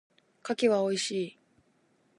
[0.41, 1.37] 柿は美味しい。